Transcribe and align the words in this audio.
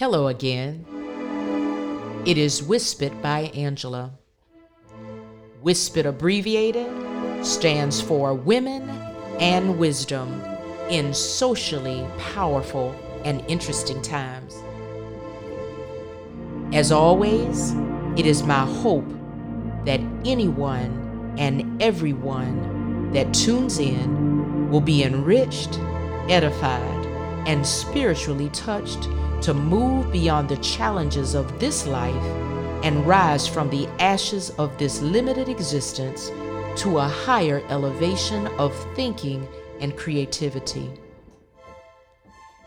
Hello 0.00 0.28
again. 0.28 0.86
It 2.24 2.38
is 2.38 2.62
WISPIT 2.62 3.20
by 3.20 3.50
Angela. 3.52 4.12
WISPIT 5.60 6.06
abbreviated 6.06 7.44
stands 7.44 8.00
for 8.00 8.32
Women 8.32 8.88
and 9.40 9.78
Wisdom 9.78 10.40
in 10.88 11.12
Socially 11.12 12.06
Powerful 12.16 12.96
and 13.26 13.44
Interesting 13.46 14.00
Times. 14.00 14.56
As 16.74 16.90
always, 16.90 17.74
it 18.16 18.24
is 18.24 18.42
my 18.42 18.64
hope 18.64 19.04
that 19.84 20.00
anyone 20.24 21.34
and 21.36 21.82
everyone 21.82 23.12
that 23.12 23.34
tunes 23.34 23.78
in 23.78 24.70
will 24.70 24.80
be 24.80 25.04
enriched, 25.04 25.78
edified, 26.30 27.04
and 27.46 27.66
spiritually 27.66 28.48
touched 28.54 29.06
to 29.42 29.54
move 29.54 30.12
beyond 30.12 30.48
the 30.48 30.56
challenges 30.58 31.34
of 31.34 31.58
this 31.58 31.86
life 31.86 32.24
and 32.84 33.06
rise 33.06 33.46
from 33.46 33.70
the 33.70 33.86
ashes 33.98 34.50
of 34.58 34.76
this 34.78 35.00
limited 35.00 35.48
existence 35.48 36.30
to 36.76 36.98
a 36.98 37.08
higher 37.08 37.62
elevation 37.68 38.46
of 38.58 38.74
thinking 38.94 39.46
and 39.80 39.96
creativity. 39.96 40.90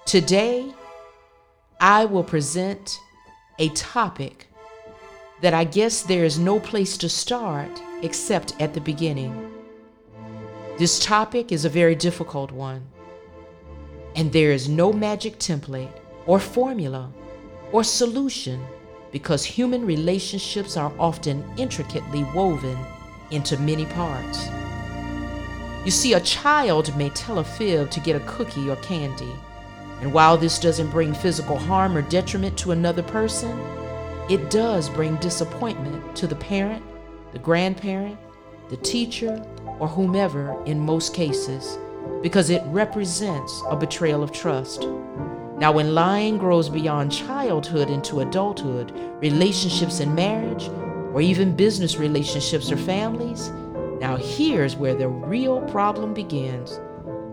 Today, 0.05 0.73
I 1.79 2.05
will 2.05 2.23
present 2.23 2.99
a 3.59 3.69
topic 3.69 4.47
that 5.41 5.53
I 5.53 5.63
guess 5.63 6.01
there 6.01 6.25
is 6.25 6.39
no 6.39 6.59
place 6.59 6.97
to 6.97 7.09
start 7.09 7.81
except 8.01 8.59
at 8.61 8.73
the 8.73 8.81
beginning. 8.81 9.51
This 10.77 10.99
topic 10.99 11.51
is 11.51 11.65
a 11.65 11.69
very 11.69 11.95
difficult 11.95 12.51
one, 12.51 12.85
and 14.15 14.31
there 14.31 14.51
is 14.51 14.67
no 14.67 14.91
magic 14.91 15.39
template 15.39 16.02
or 16.25 16.39
formula 16.39 17.11
or 17.71 17.83
solution 17.83 18.63
because 19.11 19.45
human 19.45 19.85
relationships 19.85 20.75
are 20.75 20.91
often 20.99 21.43
intricately 21.57 22.23
woven 22.35 22.77
into 23.31 23.57
many 23.59 23.85
parts. 23.85 24.47
You 25.85 25.91
see, 25.91 26.13
a 26.13 26.19
child 26.21 26.95
may 26.97 27.09
tell 27.09 27.39
a 27.39 27.43
fib 27.43 27.91
to 27.91 27.99
get 27.99 28.15
a 28.15 28.25
cookie 28.25 28.69
or 28.69 28.75
candy, 28.77 29.31
and 30.01 30.13
while 30.13 30.37
this 30.37 30.59
doesn't 30.59 30.91
bring 30.91 31.13
physical 31.13 31.57
harm 31.57 31.95
or 31.95 32.01
detriment 32.01 32.57
to 32.59 32.71
another 32.71 33.03
person, 33.03 33.59
it 34.29 34.49
does 34.49 34.89
bring 34.89 35.17
disappointment 35.17 36.15
to 36.15 36.27
the 36.27 36.35
parent, 36.35 36.83
the 37.33 37.39
grandparent, 37.39 38.17
the 38.69 38.77
teacher, 38.77 39.45
or 39.79 39.87
whomever 39.87 40.61
in 40.65 40.79
most 40.79 41.13
cases, 41.13 41.77
because 42.21 42.49
it 42.49 42.63
represents 42.67 43.61
a 43.69 43.75
betrayal 43.75 44.23
of 44.23 44.31
trust. 44.31 44.87
Now, 45.63 45.71
when 45.71 45.95
lying 45.95 46.37
grows 46.37 46.67
beyond 46.67 47.09
childhood 47.09 47.89
into 47.89 48.19
adulthood, 48.19 48.91
relationships 49.21 50.01
in 50.01 50.13
marriage, 50.13 50.67
or 51.13 51.21
even 51.21 51.55
business 51.55 51.95
relationships 51.95 52.69
or 52.69 52.75
families, 52.75 53.49
now 54.01 54.17
here's 54.17 54.75
where 54.75 54.93
the 54.93 55.07
real 55.07 55.61
problem 55.61 56.13
begins. 56.13 56.81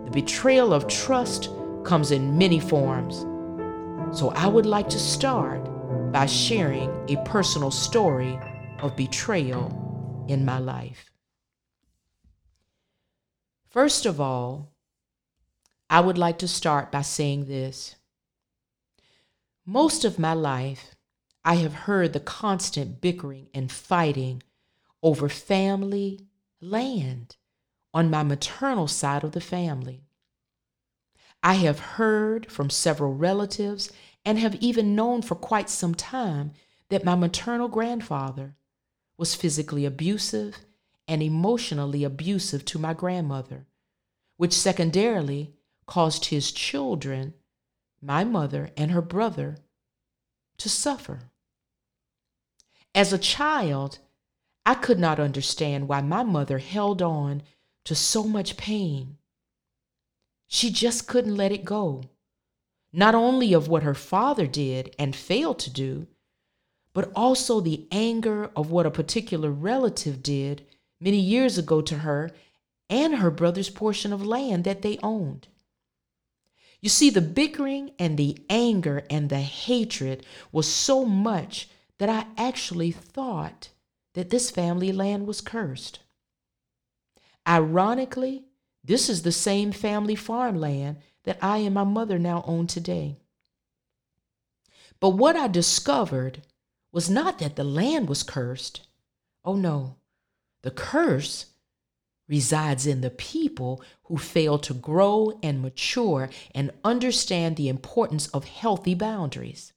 The 0.04 0.12
betrayal 0.12 0.72
of 0.72 0.86
trust 0.86 1.50
comes 1.82 2.12
in 2.12 2.38
many 2.38 2.60
forms. 2.60 3.26
So 4.16 4.30
I 4.36 4.46
would 4.46 4.64
like 4.64 4.88
to 4.90 5.00
start 5.00 5.68
by 6.12 6.26
sharing 6.26 6.88
a 7.10 7.20
personal 7.24 7.72
story 7.72 8.38
of 8.78 8.94
betrayal 8.94 10.24
in 10.28 10.44
my 10.44 10.60
life. 10.60 11.10
First 13.70 14.06
of 14.06 14.20
all, 14.20 14.70
I 15.90 15.98
would 15.98 16.16
like 16.16 16.38
to 16.38 16.46
start 16.46 16.92
by 16.92 17.02
saying 17.02 17.46
this. 17.46 17.96
Most 19.66 20.04
of 20.04 20.18
my 20.18 20.32
life, 20.32 20.94
I 21.44 21.56
have 21.56 21.74
heard 21.74 22.12
the 22.12 22.20
constant 22.20 23.00
bickering 23.00 23.48
and 23.54 23.70
fighting 23.70 24.42
over 25.02 25.28
family 25.28 26.26
land 26.60 27.36
on 27.92 28.10
my 28.10 28.22
maternal 28.22 28.88
side 28.88 29.24
of 29.24 29.32
the 29.32 29.40
family. 29.40 30.04
I 31.42 31.54
have 31.54 31.78
heard 31.78 32.50
from 32.50 32.68
several 32.70 33.14
relatives 33.14 33.90
and 34.24 34.38
have 34.38 34.54
even 34.56 34.94
known 34.94 35.22
for 35.22 35.34
quite 35.34 35.70
some 35.70 35.94
time 35.94 36.52
that 36.90 37.04
my 37.04 37.14
maternal 37.14 37.68
grandfather 37.68 38.56
was 39.16 39.34
physically 39.34 39.84
abusive 39.86 40.58
and 41.08 41.22
emotionally 41.22 42.04
abusive 42.04 42.64
to 42.66 42.78
my 42.78 42.94
grandmother, 42.94 43.66
which 44.36 44.52
secondarily 44.52 45.54
caused 45.86 46.26
his 46.26 46.52
children, 46.52 47.34
my 48.02 48.24
mother 48.24 48.70
and 48.76 48.90
her 48.90 49.02
brother, 49.02 49.58
to 50.58 50.68
suffer. 50.68 51.20
As 52.94 53.12
a 53.12 53.18
child, 53.18 53.98
I 54.66 54.74
could 54.74 54.98
not 54.98 55.20
understand 55.20 55.88
why 55.88 56.00
my 56.00 56.22
mother 56.22 56.58
held 56.58 57.02
on 57.02 57.42
to 57.84 57.94
so 57.94 58.24
much 58.24 58.56
pain. 58.56 59.16
She 60.48 60.70
just 60.70 61.06
couldn't 61.06 61.36
let 61.36 61.52
it 61.52 61.64
go, 61.64 62.02
not 62.92 63.14
only 63.14 63.52
of 63.52 63.68
what 63.68 63.84
her 63.84 63.94
father 63.94 64.46
did 64.46 64.94
and 64.98 65.14
failed 65.14 65.58
to 65.60 65.70
do, 65.70 66.06
but 66.92 67.12
also 67.14 67.60
the 67.60 67.86
anger 67.92 68.50
of 68.56 68.70
what 68.70 68.86
a 68.86 68.90
particular 68.90 69.50
relative 69.50 70.22
did 70.22 70.66
many 71.00 71.18
years 71.18 71.56
ago 71.56 71.80
to 71.80 71.98
her 71.98 72.30
and 72.88 73.16
her 73.16 73.30
brother's 73.30 73.70
portion 73.70 74.12
of 74.12 74.26
land 74.26 74.64
that 74.64 74.82
they 74.82 74.98
owned. 75.02 75.46
You 76.80 76.88
see, 76.88 77.10
the 77.10 77.20
bickering 77.20 77.92
and 77.98 78.16
the 78.16 78.38
anger 78.48 79.04
and 79.10 79.28
the 79.28 79.40
hatred 79.40 80.24
was 80.50 80.66
so 80.66 81.04
much 81.04 81.68
that 81.98 82.08
I 82.08 82.26
actually 82.42 82.90
thought 82.90 83.68
that 84.14 84.30
this 84.30 84.50
family 84.50 84.90
land 84.90 85.26
was 85.26 85.40
cursed. 85.40 86.00
Ironically, 87.46 88.44
this 88.82 89.08
is 89.08 89.22
the 89.22 89.32
same 89.32 89.72
family 89.72 90.14
farmland 90.14 90.96
that 91.24 91.38
I 91.42 91.58
and 91.58 91.74
my 91.74 91.84
mother 91.84 92.18
now 92.18 92.42
own 92.46 92.66
today. 92.66 93.18
But 95.00 95.10
what 95.10 95.36
I 95.36 95.48
discovered 95.48 96.42
was 96.92 97.10
not 97.10 97.38
that 97.38 97.56
the 97.56 97.64
land 97.64 98.08
was 98.08 98.22
cursed. 98.22 98.86
Oh 99.44 99.56
no, 99.56 99.96
the 100.62 100.70
curse 100.70 101.46
resides 102.30 102.86
in 102.86 103.00
the 103.00 103.10
people 103.10 103.82
who 104.04 104.16
fail 104.16 104.56
to 104.60 104.72
grow 104.72 105.38
and 105.42 105.60
mature 105.60 106.30
and 106.54 106.70
understand 106.84 107.56
the 107.56 107.68
importance 107.68 108.28
of 108.28 108.44
healthy 108.44 108.94
boundaries. 108.94 109.72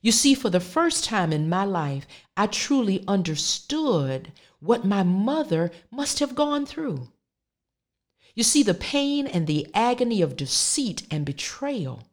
You 0.00 0.12
see, 0.12 0.34
for 0.34 0.48
the 0.48 0.60
first 0.60 1.04
time 1.04 1.32
in 1.32 1.48
my 1.48 1.64
life, 1.64 2.06
I 2.36 2.46
truly 2.46 3.02
understood 3.08 4.32
what 4.60 4.86
my 4.86 5.02
mother 5.02 5.72
must 5.90 6.20
have 6.20 6.36
gone 6.36 6.64
through. 6.64 7.08
You 8.36 8.44
see, 8.44 8.62
the 8.62 8.74
pain 8.74 9.26
and 9.26 9.48
the 9.48 9.66
agony 9.74 10.22
of 10.22 10.36
deceit 10.36 11.02
and 11.10 11.26
betrayal, 11.26 12.04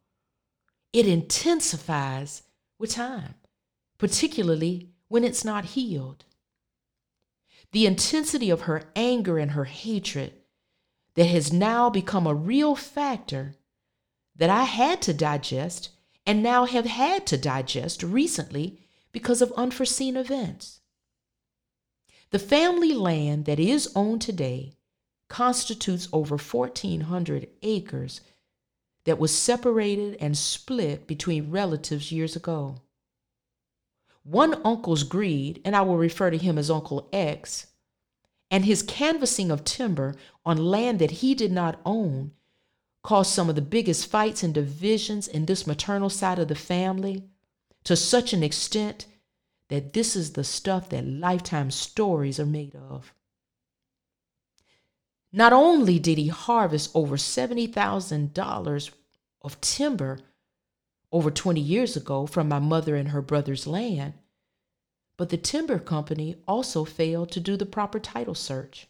it 0.91 1.07
intensifies 1.07 2.41
with 2.79 2.91
time, 2.91 3.35
particularly 3.99 4.89
when 5.07 5.23
it's 5.23 5.45
not 5.45 5.65
healed 5.65 6.25
the 7.75 7.85
intensity 7.85 8.49
of 8.49 8.61
her 8.61 8.83
anger 8.95 9.37
and 9.37 9.51
her 9.51 9.65
hatred 9.65 10.31
that 11.15 11.25
has 11.25 11.51
now 11.51 11.89
become 11.89 12.25
a 12.25 12.33
real 12.33 12.73
factor 12.73 13.53
that 14.33 14.49
I 14.49 14.63
had 14.63 15.01
to 15.01 15.13
digest 15.13 15.89
and 16.25 16.41
now 16.41 16.63
have 16.63 16.85
had 16.85 17.27
to 17.27 17.37
digest 17.37 18.01
recently 18.01 18.79
because 19.11 19.41
of 19.41 19.51
unforeseen 19.57 20.15
events. 20.15 20.79
The 22.31 22.39
family 22.39 22.93
land 22.93 23.43
that 23.43 23.59
is 23.59 23.91
owned 23.93 24.21
today 24.21 24.77
constitutes 25.27 26.07
over 26.13 26.37
1,400 26.37 27.49
acres 27.61 28.21
that 29.03 29.19
was 29.19 29.37
separated 29.37 30.15
and 30.21 30.37
split 30.37 31.07
between 31.07 31.51
relatives 31.51 32.09
years 32.09 32.37
ago. 32.37 32.77
One 34.25 34.59
uncle's 34.65 35.03
greed, 35.03 35.61
and 35.63 35.75
I 35.75 35.81
will 35.81 35.97
refer 35.97 36.31
to 36.31 36.37
him 36.37 36.57
as 36.57 36.71
Uncle 36.71 37.07
X, 37.13 37.67
and 38.49 38.65
his 38.65 38.81
canvassing 38.81 39.51
of 39.51 39.63
timber 39.63 40.15
on 40.43 40.57
land 40.57 40.97
that 40.97 41.21
he 41.21 41.35
did 41.35 41.51
not 41.51 41.79
own 41.85 42.31
caused 43.03 43.31
some 43.31 43.49
of 43.49 43.55
the 43.55 43.61
biggest 43.61 44.07
fights 44.07 44.41
and 44.41 44.51
divisions 44.51 45.27
in 45.27 45.45
this 45.45 45.67
maternal 45.67 46.09
side 46.09 46.39
of 46.39 46.47
the 46.47 46.55
family 46.55 47.23
to 47.83 47.95
such 47.95 48.33
an 48.33 48.41
extent 48.41 49.05
that 49.69 49.93
this 49.93 50.15
is 50.15 50.33
the 50.33 50.43
stuff 50.43 50.89
that 50.89 51.05
lifetime 51.05 51.69
stories 51.69 52.39
are 52.39 52.47
made 52.47 52.75
of. 52.75 53.13
Not 55.31 55.53
only 55.53 55.99
did 55.99 56.17
he 56.17 56.29
harvest 56.29 56.89
over 56.95 57.15
$70,000 57.15 58.91
of 59.43 59.61
timber 59.61 60.19
over 61.15 61.31
20 61.31 61.61
years 61.61 61.95
ago 61.95 62.25
from 62.25 62.49
my 62.49 62.59
mother 62.59 62.97
and 62.97 63.07
her 63.07 63.21
brother's 63.21 63.65
land, 63.65 64.13
but 65.17 65.29
the 65.29 65.37
timber 65.37 65.79
company 65.79 66.35
also 66.45 66.83
failed 66.83 67.31
to 67.31 67.39
do 67.39 67.55
the 67.55 67.65
proper 67.65 67.99
title 67.99 68.35
search. 68.35 68.87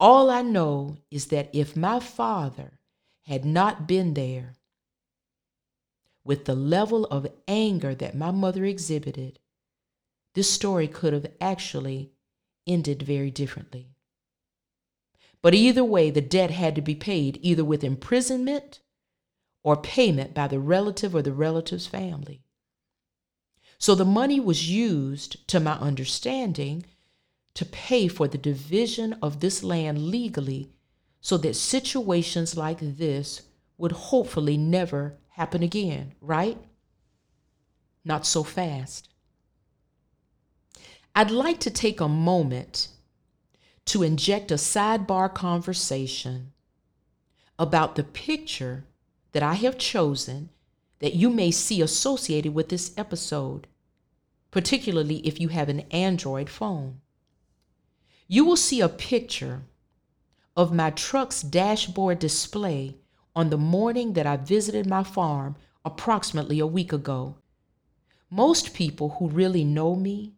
All 0.00 0.28
I 0.28 0.42
know 0.42 0.96
is 1.12 1.26
that 1.26 1.48
if 1.52 1.76
my 1.76 2.00
father 2.00 2.80
had 3.26 3.44
not 3.44 3.86
been 3.86 4.14
there, 4.14 4.54
with 6.24 6.44
the 6.46 6.56
level 6.56 7.04
of 7.04 7.28
anger 7.46 7.94
that 7.94 8.16
my 8.16 8.32
mother 8.32 8.64
exhibited, 8.64 9.38
this 10.34 10.50
story 10.50 10.88
could 10.88 11.12
have 11.12 11.30
actually 11.40 12.10
ended 12.66 13.00
very 13.00 13.30
differently. 13.30 13.94
But 15.40 15.54
either 15.54 15.84
way, 15.84 16.10
the 16.10 16.20
debt 16.20 16.50
had 16.50 16.74
to 16.74 16.82
be 16.82 16.96
paid 16.96 17.38
either 17.42 17.64
with 17.64 17.84
imprisonment 17.84 18.80
or 19.66 19.76
payment 19.76 20.32
by 20.32 20.46
the 20.46 20.60
relative 20.60 21.12
or 21.12 21.22
the 21.22 21.32
relative's 21.32 21.88
family. 21.88 22.40
So 23.78 23.96
the 23.96 24.04
money 24.04 24.38
was 24.38 24.70
used, 24.70 25.48
to 25.48 25.58
my 25.58 25.72
understanding, 25.72 26.86
to 27.54 27.64
pay 27.64 28.06
for 28.06 28.28
the 28.28 28.38
division 28.38 29.14
of 29.20 29.40
this 29.40 29.64
land 29.64 30.06
legally 30.06 30.70
so 31.20 31.36
that 31.38 31.56
situations 31.56 32.56
like 32.56 32.78
this 32.80 33.42
would 33.76 33.90
hopefully 33.90 34.56
never 34.56 35.18
happen 35.30 35.64
again, 35.64 36.14
right? 36.20 36.58
Not 38.04 38.24
so 38.24 38.44
fast. 38.44 39.08
I'd 41.12 41.32
like 41.32 41.58
to 41.58 41.70
take 41.70 42.00
a 42.00 42.06
moment 42.06 42.86
to 43.86 44.04
inject 44.04 44.52
a 44.52 44.54
sidebar 44.54 45.34
conversation 45.34 46.52
about 47.58 47.96
the 47.96 48.04
picture 48.04 48.84
that 49.36 49.42
I 49.42 49.52
have 49.52 49.76
chosen 49.76 50.48
that 51.00 51.14
you 51.14 51.28
may 51.28 51.50
see 51.50 51.82
associated 51.82 52.54
with 52.54 52.70
this 52.70 52.94
episode, 52.96 53.66
particularly 54.50 55.16
if 55.26 55.38
you 55.38 55.48
have 55.48 55.68
an 55.68 55.80
Android 55.90 56.48
phone. 56.48 57.02
You 58.28 58.46
will 58.46 58.56
see 58.56 58.80
a 58.80 58.88
picture 58.88 59.64
of 60.56 60.72
my 60.72 60.88
truck's 60.88 61.42
dashboard 61.42 62.18
display 62.18 62.96
on 63.34 63.50
the 63.50 63.58
morning 63.58 64.14
that 64.14 64.26
I 64.26 64.38
visited 64.38 64.86
my 64.86 65.02
farm 65.02 65.56
approximately 65.84 66.58
a 66.58 66.66
week 66.66 66.94
ago. 66.94 67.36
Most 68.30 68.72
people 68.72 69.16
who 69.18 69.28
really 69.28 69.64
know 69.64 69.96
me 69.96 70.32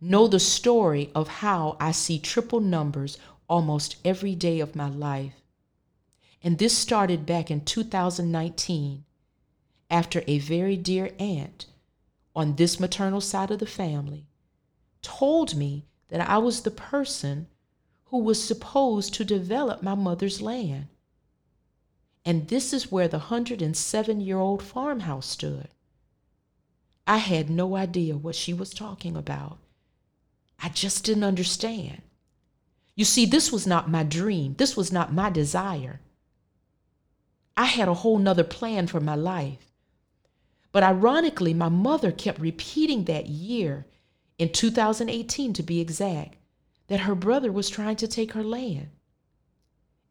know 0.00 0.26
the 0.26 0.40
story 0.40 1.12
of 1.14 1.28
how 1.28 1.76
I 1.78 1.92
see 1.92 2.18
triple 2.18 2.58
numbers 2.58 3.18
almost 3.48 3.98
every 4.04 4.34
day 4.34 4.58
of 4.58 4.74
my 4.74 4.88
life. 4.88 5.39
And 6.42 6.58
this 6.58 6.76
started 6.76 7.26
back 7.26 7.50
in 7.50 7.64
2019 7.64 9.04
after 9.90 10.22
a 10.26 10.38
very 10.38 10.76
dear 10.76 11.10
aunt 11.18 11.66
on 12.34 12.56
this 12.56 12.80
maternal 12.80 13.20
side 13.20 13.50
of 13.50 13.58
the 13.58 13.66
family 13.66 14.26
told 15.02 15.54
me 15.54 15.86
that 16.08 16.28
I 16.28 16.38
was 16.38 16.62
the 16.62 16.70
person 16.70 17.48
who 18.06 18.18
was 18.18 18.42
supposed 18.42 19.14
to 19.14 19.24
develop 19.24 19.82
my 19.82 19.94
mother's 19.94 20.40
land. 20.40 20.88
And 22.24 22.48
this 22.48 22.72
is 22.72 22.92
where 22.92 23.08
the 23.08 23.18
107 23.18 24.20
year 24.20 24.38
old 24.38 24.62
farmhouse 24.62 25.26
stood. 25.26 25.68
I 27.06 27.18
had 27.18 27.50
no 27.50 27.76
idea 27.76 28.16
what 28.16 28.34
she 28.34 28.52
was 28.52 28.70
talking 28.70 29.16
about. 29.16 29.58
I 30.62 30.68
just 30.68 31.04
didn't 31.04 31.24
understand. 31.24 32.02
You 32.94 33.04
see, 33.04 33.24
this 33.24 33.50
was 33.50 33.66
not 33.66 33.90
my 33.90 34.02
dream, 34.02 34.54
this 34.58 34.76
was 34.76 34.92
not 34.92 35.12
my 35.12 35.30
desire. 35.30 36.00
I 37.60 37.64
had 37.66 37.88
a 37.88 38.00
whole 38.00 38.16
nother 38.16 38.42
plan 38.42 38.86
for 38.86 39.00
my 39.00 39.14
life. 39.14 39.70
But 40.72 40.82
ironically, 40.82 41.52
my 41.52 41.68
mother 41.68 42.10
kept 42.10 42.40
repeating 42.40 43.04
that 43.04 43.26
year, 43.26 43.84
in 44.38 44.50
2018 44.50 45.52
to 45.52 45.62
be 45.62 45.78
exact, 45.78 46.38
that 46.86 47.00
her 47.00 47.14
brother 47.14 47.52
was 47.52 47.68
trying 47.68 47.96
to 47.96 48.08
take 48.08 48.32
her 48.32 48.42
land. 48.42 48.88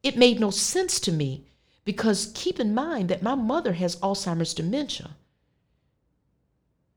It 0.04 0.16
made 0.16 0.40
no 0.40 0.51
sense 0.51 1.00
to 1.00 1.12
me 1.12 1.48
because 1.86 2.31
keep 2.36 2.60
in 2.60 2.75
mind 2.75 3.10
that 3.10 3.24
my 3.24 3.34
mother 3.34 3.74
has 3.74 3.95
Alzheimer's 3.95 4.54
dementia. 4.54 5.16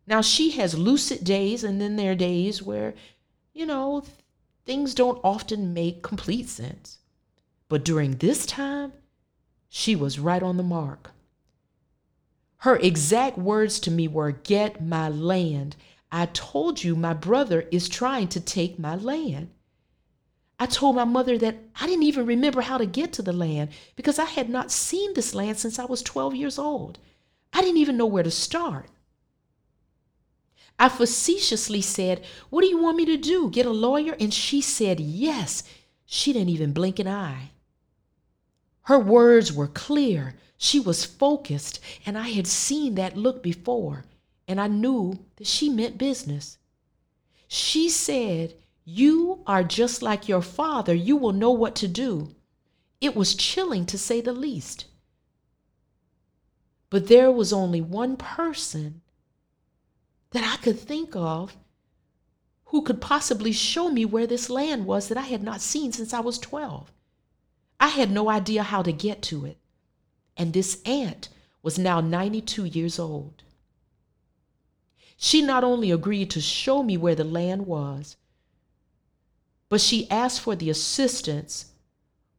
Now, 0.06 0.20
she 0.20 0.50
has 0.50 0.76
lucid 0.78 1.24
days, 1.24 1.64
and 1.64 1.80
then 1.80 1.96
there 1.96 2.12
are 2.12 2.14
days 2.14 2.62
where 2.62 2.92
you 3.54 3.64
know, 3.64 4.04
things 4.66 4.92
don't 4.94 5.18
often 5.24 5.72
make 5.72 6.02
complete 6.02 6.50
sense. 6.50 6.98
But 7.70 7.86
during 7.86 8.18
this 8.18 8.44
time, 8.44 8.92
she 9.74 9.96
was 9.96 10.18
right 10.18 10.42
on 10.42 10.58
the 10.58 10.62
mark. 10.62 11.12
Her 12.58 12.76
exact 12.76 13.38
words 13.38 13.80
to 13.80 13.90
me 13.90 14.06
were, 14.06 14.30
Get 14.30 14.84
my 14.84 15.08
land. 15.08 15.76
I 16.12 16.26
told 16.26 16.84
you 16.84 16.94
my 16.94 17.14
brother 17.14 17.66
is 17.70 17.88
trying 17.88 18.28
to 18.28 18.40
take 18.40 18.78
my 18.78 18.96
land. 18.96 19.48
I 20.60 20.66
told 20.66 20.94
my 20.94 21.04
mother 21.04 21.38
that 21.38 21.56
I 21.80 21.86
didn't 21.86 22.02
even 22.02 22.26
remember 22.26 22.60
how 22.60 22.76
to 22.76 22.84
get 22.84 23.14
to 23.14 23.22
the 23.22 23.32
land 23.32 23.70
because 23.96 24.18
I 24.18 24.26
had 24.26 24.50
not 24.50 24.70
seen 24.70 25.14
this 25.14 25.34
land 25.34 25.58
since 25.58 25.78
I 25.78 25.86
was 25.86 26.02
12 26.02 26.34
years 26.34 26.58
old. 26.58 26.98
I 27.54 27.62
didn't 27.62 27.78
even 27.78 27.96
know 27.96 28.04
where 28.04 28.22
to 28.22 28.30
start. 28.30 28.90
I 30.78 30.90
facetiously 30.90 31.80
said, 31.80 32.22
What 32.50 32.60
do 32.60 32.66
you 32.66 32.76
want 32.76 32.98
me 32.98 33.06
to 33.06 33.16
do? 33.16 33.48
Get 33.48 33.64
a 33.64 33.70
lawyer? 33.70 34.14
And 34.20 34.34
she 34.34 34.60
said, 34.60 35.00
Yes. 35.00 35.62
She 36.04 36.34
didn't 36.34 36.50
even 36.50 36.74
blink 36.74 36.98
an 36.98 37.08
eye. 37.08 37.51
Her 38.82 38.98
words 38.98 39.52
were 39.52 39.68
clear. 39.68 40.34
She 40.56 40.80
was 40.80 41.04
focused, 41.04 41.78
and 42.04 42.18
I 42.18 42.30
had 42.30 42.46
seen 42.46 42.94
that 42.96 43.16
look 43.16 43.42
before, 43.42 44.04
and 44.48 44.60
I 44.60 44.66
knew 44.66 45.24
that 45.36 45.46
she 45.46 45.68
meant 45.68 45.98
business. 45.98 46.58
She 47.46 47.88
said, 47.88 48.54
You 48.84 49.42
are 49.46 49.62
just 49.62 50.02
like 50.02 50.28
your 50.28 50.42
father. 50.42 50.94
You 50.94 51.16
will 51.16 51.32
know 51.32 51.50
what 51.50 51.76
to 51.76 51.88
do. 51.88 52.34
It 53.00 53.14
was 53.14 53.34
chilling 53.34 53.86
to 53.86 53.98
say 53.98 54.20
the 54.20 54.32
least. 54.32 54.86
But 56.90 57.08
there 57.08 57.32
was 57.32 57.52
only 57.52 57.80
one 57.80 58.16
person 58.16 59.02
that 60.30 60.44
I 60.44 60.56
could 60.62 60.78
think 60.78 61.14
of 61.14 61.56
who 62.66 62.82
could 62.82 63.00
possibly 63.00 63.52
show 63.52 63.90
me 63.90 64.04
where 64.04 64.26
this 64.26 64.48
land 64.48 64.86
was 64.86 65.08
that 65.08 65.18
I 65.18 65.22
had 65.22 65.42
not 65.42 65.60
seen 65.60 65.92
since 65.92 66.12
I 66.14 66.20
was 66.20 66.38
12. 66.38 66.92
I 67.82 67.88
had 67.88 68.10
no 68.10 68.30
idea 68.30 68.62
how 68.62 68.82
to 68.82 68.92
get 68.92 69.20
to 69.24 69.44
it. 69.44 69.58
And 70.38 70.54
this 70.54 70.80
aunt 70.86 71.28
was 71.62 71.78
now 71.78 72.00
92 72.00 72.64
years 72.64 72.98
old. 72.98 73.42
She 75.18 75.42
not 75.42 75.62
only 75.62 75.90
agreed 75.90 76.30
to 76.30 76.40
show 76.40 76.82
me 76.82 76.96
where 76.96 77.14
the 77.14 77.24
land 77.24 77.66
was, 77.66 78.16
but 79.68 79.82
she 79.82 80.10
asked 80.10 80.40
for 80.40 80.56
the 80.56 80.70
assistance 80.70 81.72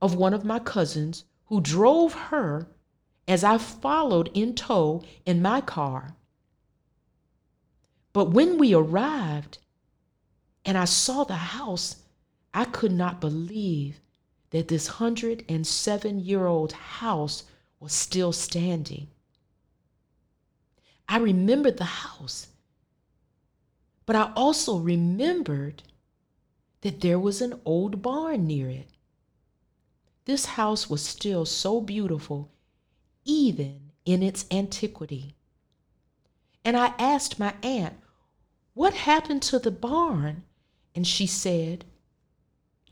of 0.01 0.15
one 0.15 0.33
of 0.33 0.43
my 0.43 0.57
cousins 0.57 1.25
who 1.45 1.61
drove 1.61 2.13
her 2.13 2.67
as 3.27 3.43
I 3.43 3.59
followed 3.59 4.31
in 4.33 4.55
tow 4.55 5.03
in 5.27 5.43
my 5.43 5.61
car 5.61 6.15
but 8.13 8.29
when 8.29 8.59
we 8.59 8.75
arrived 8.75 9.57
and 10.63 10.77
I 10.77 10.85
saw 10.85 11.23
the 11.23 11.35
house, 11.35 11.97
I 12.53 12.65
could 12.65 12.91
not 12.91 13.19
believe 13.19 13.99
that 14.53 14.67
this 14.67 14.87
107 14.87 16.19
year 16.19 16.45
old 16.45 16.73
house 16.73 17.43
was 17.79 17.91
still 17.91 18.31
standing. 18.31 19.07
I 21.09 21.17
remembered 21.17 21.77
the 21.77 21.85
house, 21.85 22.49
but 24.05 24.15
I 24.15 24.31
also 24.35 24.77
remembered 24.77 25.81
that 26.81 27.01
there 27.01 27.17
was 27.17 27.41
an 27.41 27.59
old 27.65 28.03
barn 28.03 28.45
near 28.45 28.69
it. 28.69 28.89
This 30.25 30.45
house 30.45 30.87
was 30.87 31.01
still 31.01 31.45
so 31.45 31.81
beautiful, 31.81 32.51
even 33.25 33.89
in 34.05 34.21
its 34.21 34.45
antiquity. 34.51 35.35
And 36.63 36.77
I 36.77 36.93
asked 36.99 37.39
my 37.39 37.55
aunt 37.63 37.95
what 38.75 38.93
happened 38.93 39.41
to 39.43 39.57
the 39.57 39.71
barn? 39.71 40.43
And 40.93 41.07
she 41.07 41.25
said, 41.25 41.85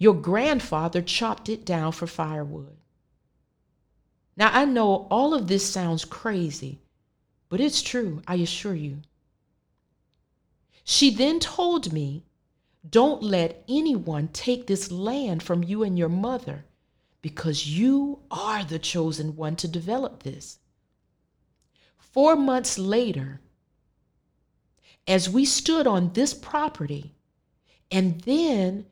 Your 0.02 0.16
grandfather 0.16 1.00
chopped 1.04 1.48
it 1.48 1.64
down 1.64 1.92
for 1.92 2.08
firewood. 2.08 2.76
Now, 4.36 4.50
I 4.52 4.66
know 4.66 5.06
all 5.12 5.36
of 5.36 5.48
this 5.48 5.64
sounds 5.72 6.06
crazy, 6.06 6.82
but 7.50 7.62
it's 7.62 7.84
true, 7.84 8.24
I 8.28 8.38
assure 8.38 8.74
you. 8.74 9.04
She 10.84 11.12
then 11.12 11.40
told 11.40 11.94
me, 11.94 12.26
Don't 12.90 13.22
let 13.22 13.64
anyone 13.70 14.30
take 14.30 14.66
this 14.66 14.90
land 14.90 15.44
from 15.44 15.64
you 15.64 15.84
and 15.84 16.00
your 16.00 16.10
mother, 16.10 16.66
because 17.22 17.68
you 17.68 18.22
are 18.32 18.64
the 18.64 18.80
chosen 18.80 19.36
one 19.36 19.56
to 19.58 19.68
develop 19.68 20.24
this. 20.24 20.58
Four 22.00 22.36
months 22.36 22.80
later, 22.80 23.40
as 25.08 25.30
we 25.30 25.46
stood 25.46 25.86
on 25.86 26.14
this 26.14 26.34
property 26.34 27.14
and 27.92 28.22
then 28.22 28.88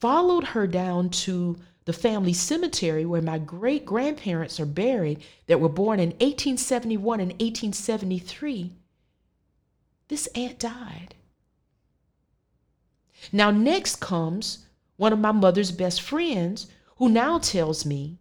followed 0.00 0.44
her 0.44 0.66
down 0.66 1.10
to 1.10 1.58
the 1.84 1.92
family 1.92 2.34
cemetery 2.34 3.06
where 3.06 3.22
my 3.22 3.38
great 3.38 3.86
grandparents 3.86 4.60
are 4.60 4.66
buried 4.66 5.24
that 5.46 5.58
were 5.58 5.70
born 5.70 5.98
in 5.98 6.10
1871 6.10 7.20
and 7.20 7.30
1873, 7.32 8.72
this 10.08 10.26
aunt 10.28 10.58
died. 10.58 11.14
Now, 13.32 13.50
next 13.50 13.96
comes 14.00 14.66
one 14.96 15.12
of 15.12 15.18
my 15.18 15.32
mother's 15.32 15.72
best 15.72 16.02
friends 16.02 16.66
who 16.96 17.08
now 17.08 17.38
tells 17.38 17.86
me, 17.86 18.18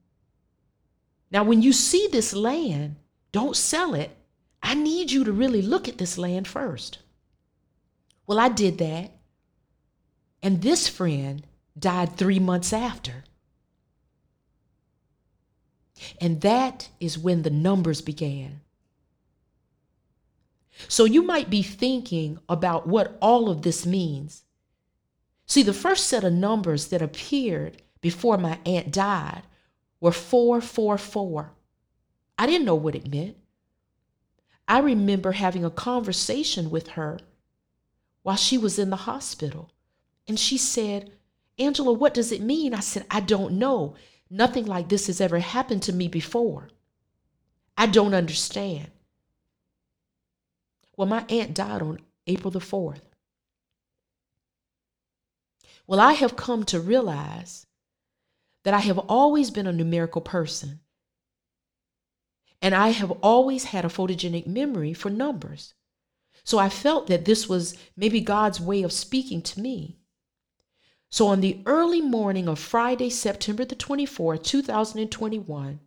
Now, 1.29 1.43
when 1.43 1.61
you 1.61 1.73
see 1.73 2.07
this 2.09 2.33
land, 2.33 2.95
don't 3.31 3.55
sell 3.55 3.93
it. 3.93 4.15
I 4.63 4.75
need 4.75 5.11
you 5.11 5.23
to 5.25 5.31
really 5.31 5.61
look 5.61 5.87
at 5.87 5.97
this 5.97 6.17
land 6.17 6.47
first. 6.47 6.99
Well, 8.25 8.39
I 8.39 8.49
did 8.49 8.77
that. 8.77 9.11
And 10.41 10.61
this 10.61 10.87
friend 10.87 11.45
died 11.77 12.15
three 12.15 12.39
months 12.39 12.73
after. 12.73 13.23
And 16.21 16.41
that 16.41 16.89
is 16.99 17.17
when 17.17 17.41
the 17.41 17.49
numbers 17.49 18.01
began. 18.01 18.61
So 20.87 21.05
you 21.05 21.23
might 21.23 21.49
be 21.49 21.63
thinking 21.63 22.37
about 22.47 22.87
what 22.87 23.17
all 23.21 23.49
of 23.49 23.63
this 23.63 23.85
means. 23.85 24.43
See, 25.47 25.63
the 25.63 25.73
first 25.73 26.07
set 26.07 26.23
of 26.23 26.33
numbers 26.33 26.87
that 26.87 27.01
appeared 27.01 27.81
before 28.01 28.37
my 28.37 28.59
aunt 28.65 28.91
died 28.91 29.43
were 29.99 30.11
444. 30.11 31.51
I 32.37 32.45
didn't 32.45 32.65
know 32.65 32.75
what 32.75 32.95
it 32.95 33.09
meant. 33.09 33.37
I 34.67 34.79
remember 34.79 35.31
having 35.31 35.65
a 35.65 35.71
conversation 35.71 36.69
with 36.69 36.89
her 36.89 37.19
while 38.21 38.35
she 38.35 38.57
was 38.57 38.77
in 38.77 38.89
the 38.89 38.97
hospital. 38.97 39.71
And 40.27 40.37
she 40.37 40.57
said, 40.57 41.11
Angela, 41.59 41.91
what 41.93 42.13
does 42.13 42.31
it 42.31 42.41
mean? 42.41 42.73
I 42.73 42.79
said, 42.79 43.05
I 43.09 43.19
don't 43.19 43.53
know. 43.53 43.95
Nothing 44.29 44.65
like 44.65 44.89
this 44.89 45.07
has 45.07 45.21
ever 45.21 45.39
happened 45.39 45.83
to 45.83 45.93
me 45.93 46.07
before. 46.07 46.69
I 47.77 47.85
don't 47.87 48.13
understand. 48.13 48.91
Well, 50.95 51.07
my 51.07 51.25
aunt 51.29 51.53
died 51.53 51.81
on 51.81 51.99
April 52.25 52.51
the 52.51 52.59
4th. 52.59 53.01
Well, 55.85 55.99
I 55.99 56.13
have 56.13 56.35
come 56.35 56.63
to 56.65 56.79
realize 56.79 57.65
that 58.63 58.73
I 58.73 58.79
have 58.79 58.97
always 58.99 59.49
been 59.51 59.67
a 59.67 59.71
numerical 59.71 60.21
person. 60.21 60.81
And 62.61 62.75
I 62.75 62.89
have 62.89 63.11
always 63.21 63.65
had 63.65 63.85
a 63.85 63.89
photogenic 63.89 64.47
memory 64.47 64.93
for 64.93 65.09
numbers. 65.09 65.73
So 66.43 66.57
I 66.57 66.69
felt 66.69 67.07
that 67.07 67.25
this 67.25 67.47
was 67.47 67.75
maybe 67.95 68.19
God's 68.19 68.59
way 68.59 68.83
of 68.83 68.91
speaking 68.91 69.41
to 69.43 69.61
me. 69.61 69.99
So 71.09 71.27
on 71.27 71.41
the 71.41 71.61
early 71.65 72.01
morning 72.01 72.47
of 72.47 72.59
Friday, 72.59 73.09
September 73.09 73.63
the 73.63 73.75
24th, 73.75 74.43
2021, 74.43 75.79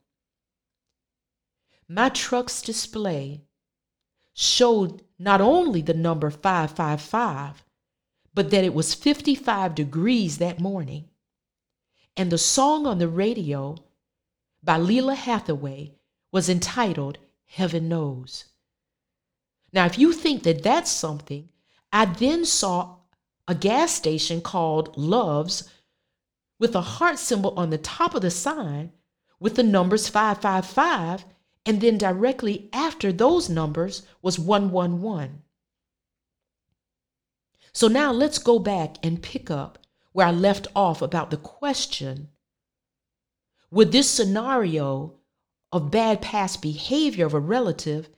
my 1.88 2.08
truck's 2.08 2.62
display 2.62 3.42
showed 4.32 5.02
not 5.18 5.40
only 5.40 5.82
the 5.82 5.94
number 5.94 6.30
555, 6.30 7.64
but 8.32 8.50
that 8.50 8.64
it 8.64 8.72
was 8.72 8.94
55 8.94 9.74
degrees 9.74 10.38
that 10.38 10.60
morning. 10.60 11.08
And 12.16 12.30
the 12.30 12.38
song 12.38 12.86
on 12.86 12.98
the 12.98 13.08
radio 13.08 13.76
by 14.62 14.78
Lalah 14.78 15.16
Hathaway 15.16 15.94
was 16.32 16.48
entitled 16.48 17.18
Heaven 17.46 17.88
Knows. 17.88 18.46
Now, 19.72 19.86
if 19.86 19.98
you 19.98 20.12
think 20.12 20.44
that 20.44 20.62
that's 20.62 20.90
something, 20.90 21.48
I 21.92 22.04
then 22.06 22.44
saw 22.44 22.99
a 23.50 23.54
gas 23.56 23.92
station 23.92 24.40
called 24.40 24.96
Love's 24.96 25.68
with 26.60 26.76
a 26.76 26.80
heart 26.80 27.18
symbol 27.18 27.52
on 27.58 27.70
the 27.70 27.78
top 27.78 28.14
of 28.14 28.22
the 28.22 28.30
sign 28.30 28.92
with 29.40 29.56
the 29.56 29.64
numbers 29.64 30.08
555, 30.08 31.24
and 31.66 31.80
then 31.80 31.98
directly 31.98 32.68
after 32.72 33.10
those 33.10 33.48
numbers 33.48 34.02
was 34.22 34.38
111. 34.38 35.42
So 37.72 37.88
now 37.88 38.12
let's 38.12 38.38
go 38.38 38.60
back 38.60 39.04
and 39.04 39.20
pick 39.20 39.50
up 39.50 39.78
where 40.12 40.28
I 40.28 40.30
left 40.30 40.68
off 40.76 41.02
about 41.02 41.32
the 41.32 41.36
question 41.36 42.28
Would 43.72 43.90
this 43.90 44.08
scenario 44.08 45.14
of 45.72 45.90
bad 45.90 46.22
past 46.22 46.62
behavior 46.62 47.26
of 47.26 47.34
a 47.34 47.40
relative 47.40 48.08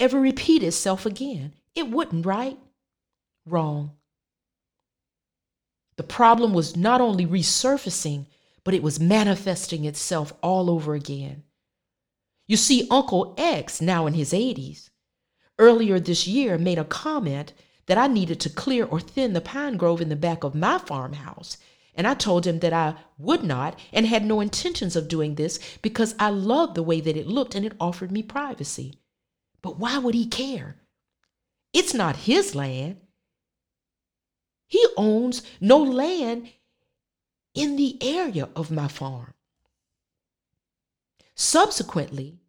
ever 0.00 0.18
repeat 0.18 0.64
itself 0.64 1.06
again? 1.06 1.52
It 1.76 1.88
wouldn't, 1.88 2.26
right? 2.26 2.58
Wrong. 3.44 3.95
The 5.96 6.02
problem 6.02 6.52
was 6.52 6.76
not 6.76 7.00
only 7.00 7.26
resurfacing, 7.26 8.26
but 8.64 8.74
it 8.74 8.82
was 8.82 9.00
manifesting 9.00 9.84
itself 9.84 10.32
all 10.42 10.68
over 10.70 10.94
again. 10.94 11.44
You 12.46 12.56
see, 12.56 12.86
Uncle 12.90 13.34
X, 13.38 13.80
now 13.80 14.06
in 14.06 14.14
his 14.14 14.32
80s, 14.32 14.90
earlier 15.58 15.98
this 15.98 16.26
year 16.26 16.58
made 16.58 16.78
a 16.78 16.84
comment 16.84 17.52
that 17.86 17.98
I 17.98 18.06
needed 18.06 18.40
to 18.40 18.50
clear 18.50 18.84
or 18.84 19.00
thin 19.00 19.32
the 19.32 19.40
pine 19.40 19.76
grove 19.76 20.00
in 20.00 20.08
the 20.08 20.16
back 20.16 20.44
of 20.44 20.54
my 20.54 20.78
farmhouse. 20.78 21.56
And 21.94 22.06
I 22.06 22.14
told 22.14 22.46
him 22.46 22.58
that 22.58 22.74
I 22.74 22.94
would 23.16 23.42
not 23.42 23.78
and 23.92 24.06
had 24.06 24.24
no 24.24 24.40
intentions 24.40 24.96
of 24.96 25.08
doing 25.08 25.36
this 25.36 25.58
because 25.80 26.14
I 26.18 26.28
loved 26.28 26.74
the 26.74 26.82
way 26.82 27.00
that 27.00 27.16
it 27.16 27.26
looked 27.26 27.54
and 27.54 27.64
it 27.64 27.76
offered 27.80 28.12
me 28.12 28.22
privacy. 28.22 29.00
But 29.62 29.78
why 29.78 29.98
would 29.98 30.14
he 30.14 30.26
care? 30.26 30.76
It's 31.72 31.94
not 31.94 32.16
his 32.16 32.54
land. 32.54 32.98
He 34.66 34.84
owns 34.96 35.42
no 35.60 35.78
land 35.78 36.50
in 37.54 37.76
the 37.76 37.96
area 38.02 38.48
of 38.54 38.70
my 38.70 38.88
farm. 38.88 39.34
Subsequently, 41.34 42.40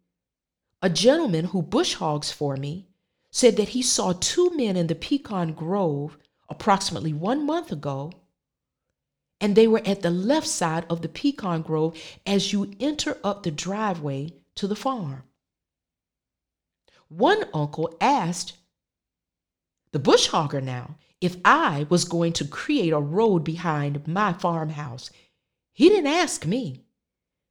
a 0.82 0.90
gentleman 0.90 1.46
who 1.46 1.62
bush 1.62 1.94
hogs 1.94 2.30
for 2.30 2.56
me 2.56 2.88
said 3.30 3.56
that 3.56 3.70
he 3.70 3.82
saw 3.82 4.12
two 4.12 4.50
men 4.56 4.76
in 4.76 4.86
the 4.86 4.94
pecan 4.94 5.52
grove 5.52 6.16
approximately 6.48 7.12
one 7.12 7.44
month 7.44 7.70
ago, 7.70 8.12
and 9.40 9.54
they 9.54 9.68
were 9.68 9.82
at 9.84 10.02
the 10.02 10.10
left 10.10 10.46
side 10.46 10.86
of 10.88 11.02
the 11.02 11.08
pecan 11.08 11.62
grove 11.62 11.96
as 12.26 12.52
you 12.52 12.74
enter 12.80 13.18
up 13.22 13.42
the 13.42 13.50
driveway 13.50 14.32
to 14.54 14.66
the 14.66 14.76
farm. 14.76 15.22
One 17.08 17.44
uncle 17.54 17.96
asked 18.00 18.54
the 19.92 19.98
bush 19.98 20.28
hogger 20.28 20.62
now 20.62 20.96
if 21.20 21.36
I 21.44 21.86
was 21.88 22.04
going 22.04 22.32
to 22.34 22.46
create 22.46 22.92
a 22.92 23.00
road 23.00 23.44
behind 23.44 24.06
my 24.06 24.32
farmhouse. 24.32 25.10
He 25.72 25.88
didn't 25.88 26.12
ask 26.12 26.46
me. 26.46 26.84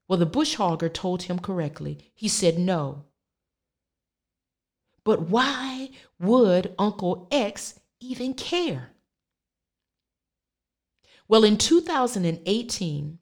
Well, 0.07 0.19
the 0.19 0.25
bush 0.25 0.55
hogger 0.55 0.93
told 0.93 1.23
him 1.23 1.39
correctly. 1.39 2.11
He 2.15 2.27
said 2.27 2.57
no. 2.57 3.05
But 5.03 5.29
why 5.29 5.89
would 6.19 6.73
Uncle 6.77 7.27
X 7.31 7.79
even 7.99 8.33
care? 8.33 8.91
Well, 11.27 11.43
in 11.43 11.57
2018, 11.57 13.19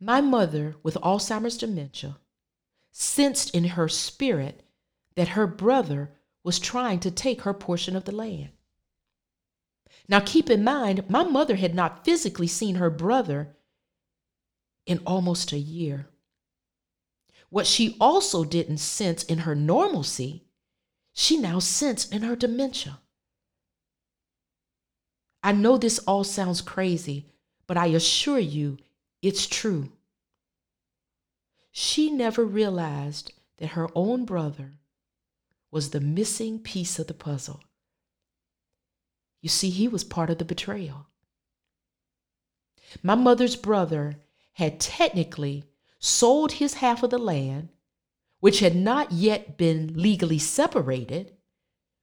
my 0.00 0.20
mother 0.20 0.76
with 0.82 0.96
Alzheimer's 0.96 1.56
dementia 1.56 2.18
sensed 2.90 3.54
in 3.54 3.64
her 3.64 3.88
spirit 3.88 4.62
that 5.14 5.28
her 5.28 5.46
brother 5.46 6.12
was 6.42 6.58
trying 6.58 7.00
to 7.00 7.10
take 7.10 7.42
her 7.42 7.54
portion 7.54 7.96
of 7.96 8.04
the 8.04 8.14
land. 8.14 8.50
Now, 10.08 10.20
keep 10.20 10.50
in 10.50 10.62
mind, 10.62 11.08
my 11.08 11.24
mother 11.24 11.56
had 11.56 11.74
not 11.74 12.04
physically 12.04 12.46
seen 12.46 12.76
her 12.76 12.90
brother 12.90 13.56
in 14.86 15.00
almost 15.06 15.52
a 15.52 15.58
year. 15.58 16.08
What 17.48 17.66
she 17.66 17.96
also 18.00 18.44
didn't 18.44 18.78
sense 18.78 19.22
in 19.22 19.38
her 19.38 19.54
normalcy, 19.54 20.44
she 21.12 21.38
now 21.38 21.58
sensed 21.58 22.12
in 22.12 22.22
her 22.22 22.36
dementia. 22.36 23.00
I 25.42 25.52
know 25.52 25.76
this 25.76 25.98
all 26.00 26.24
sounds 26.24 26.60
crazy, 26.60 27.26
but 27.66 27.76
I 27.76 27.86
assure 27.86 28.38
you 28.38 28.78
it's 29.22 29.46
true. 29.46 29.92
She 31.70 32.10
never 32.10 32.44
realized 32.44 33.32
that 33.58 33.70
her 33.70 33.88
own 33.94 34.24
brother 34.24 34.72
was 35.70 35.90
the 35.90 36.00
missing 36.00 36.58
piece 36.58 36.98
of 36.98 37.06
the 37.06 37.14
puzzle. 37.14 37.60
You 39.44 39.50
see, 39.50 39.68
he 39.68 39.88
was 39.88 40.04
part 40.04 40.30
of 40.30 40.38
the 40.38 40.44
betrayal. 40.46 41.06
My 43.02 43.14
mother's 43.14 43.56
brother 43.56 44.16
had 44.54 44.80
technically 44.80 45.64
sold 45.98 46.52
his 46.52 46.72
half 46.74 47.02
of 47.02 47.10
the 47.10 47.18
land, 47.18 47.68
which 48.40 48.60
had 48.60 48.74
not 48.74 49.12
yet 49.12 49.58
been 49.58 49.92
legally 50.00 50.38
separated 50.38 51.36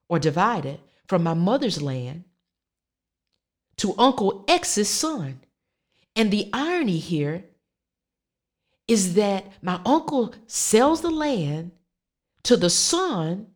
or 0.07 0.19
divided 0.19 0.81
from 1.07 1.23
my 1.23 1.33
mother's 1.33 1.81
land, 1.81 2.25
to 3.77 3.95
Uncle 3.97 4.45
X's 4.47 4.87
son. 4.87 5.41
And 6.15 6.29
the 6.29 6.47
irony 6.53 6.99
here 6.99 7.45
is 8.87 9.15
that 9.15 9.51
my 9.63 9.81
uncle 9.83 10.35
sells 10.45 11.01
the 11.01 11.09
land 11.09 11.71
to 12.43 12.55
the 12.55 12.69
son 12.69 13.47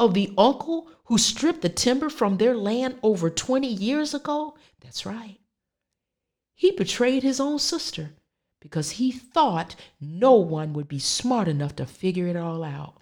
of 0.00 0.14
the 0.14 0.32
uncle 0.36 0.88
who 1.04 1.18
stripped 1.18 1.60
the 1.62 1.68
timber 1.68 2.08
from 2.08 2.38
their 2.38 2.56
land 2.56 2.98
over 3.02 3.30
20 3.30 3.68
years 3.68 4.14
ago? 4.14 4.56
That's 4.80 5.04
right. 5.06 5.38
He 6.54 6.72
betrayed 6.72 7.22
his 7.22 7.38
own 7.38 7.58
sister 7.58 8.10
because 8.60 8.92
he 8.92 9.12
thought 9.12 9.76
no 10.00 10.34
one 10.34 10.72
would 10.72 10.88
be 10.88 10.98
smart 10.98 11.48
enough 11.48 11.76
to 11.76 11.86
figure 11.86 12.26
it 12.26 12.36
all 12.36 12.64
out. 12.64 12.96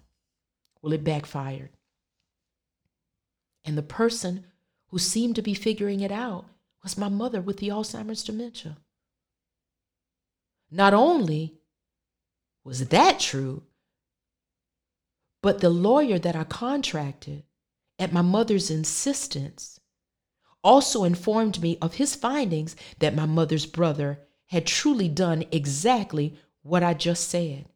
Well, 0.81 0.93
it 0.93 1.03
backfired. 1.03 1.71
And 3.65 3.77
the 3.77 3.83
person 3.83 4.45
who 4.87 4.99
seemed 4.99 5.35
to 5.35 5.41
be 5.41 5.53
figuring 5.53 5.99
it 6.01 6.11
out 6.11 6.45
was 6.83 6.97
my 6.97 7.09
mother 7.09 7.41
with 7.41 7.57
the 7.57 7.69
Alzheimer's 7.69 8.23
dementia. 8.23 8.77
Not 10.71 10.93
only 10.93 11.55
was 12.63 12.87
that 12.87 13.19
true, 13.19 13.63
But 15.41 15.59
the 15.59 15.69
lawyer 15.69 16.19
that 16.19 16.35
I 16.35 16.43
contracted, 16.43 17.43
at 17.97 18.13
my 18.13 18.21
mother's 18.21 18.69
insistence, 18.69 19.79
also 20.63 21.03
informed 21.03 21.61
me 21.61 21.77
of 21.81 21.95
his 21.95 22.15
findings 22.15 22.75
that 22.99 23.15
my 23.15 23.25
mother's 23.25 23.65
brother 23.65 24.19
had 24.47 24.65
truly 24.65 25.07
done 25.07 25.45
exactly 25.51 26.37
what 26.63 26.83
I 26.83 26.93
just 26.93 27.29
said. 27.29 27.67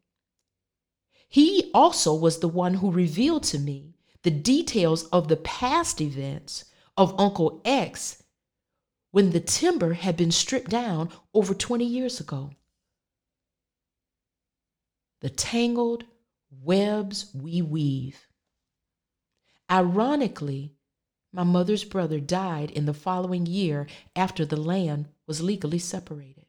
He 1.28 1.70
also 1.72 2.14
was 2.14 2.38
the 2.38 2.48
one 2.48 2.74
who 2.74 2.90
revealed 2.90 3.44
to 3.44 3.58
me 3.58 3.94
the 4.22 4.30
details 4.30 5.04
of 5.04 5.28
the 5.28 5.36
past 5.36 6.00
events 6.00 6.64
of 6.96 7.18
Uncle 7.18 7.60
X 7.64 8.22
when 9.10 9.30
the 9.30 9.40
timber 9.40 9.94
had 9.94 10.16
been 10.16 10.30
stripped 10.30 10.70
down 10.70 11.10
over 11.32 11.54
20 11.54 11.84
years 11.84 12.20
ago. 12.20 12.50
The 15.20 15.30
tangled 15.30 16.04
webs 16.62 17.30
we 17.34 17.62
weave. 17.62 18.26
Ironically, 19.70 20.74
my 21.32 21.42
mother's 21.42 21.84
brother 21.84 22.20
died 22.20 22.70
in 22.70 22.86
the 22.86 22.94
following 22.94 23.46
year 23.46 23.86
after 24.14 24.44
the 24.44 24.56
land 24.56 25.08
was 25.26 25.42
legally 25.42 25.78
separated. 25.78 26.46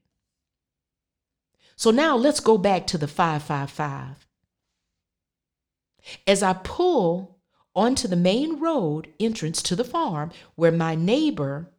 So 1.75 1.91
now 1.91 2.15
let's 2.15 2.39
go 2.39 2.57
back 2.57 2.88
to 2.88 2.97
the 2.97 3.07
555. 3.07 4.27
As 6.27 6.43
I 6.43 6.53
pull 6.53 7.39
onto 7.75 8.07
the 8.07 8.15
main 8.15 8.59
road 8.59 9.12
entrance 9.19 9.62
to 9.63 9.75
the 9.75 9.83
farm 9.83 10.31
where 10.55 10.71
my 10.71 10.95
neighbor 10.95 11.71